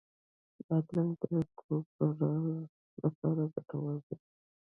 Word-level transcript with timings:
بادرنګ 0.65 1.11
د 1.21 1.23
کوپرا 1.57 2.31
لپاره 3.03 3.43
ګټور 3.53 3.95
دی. 4.05 4.15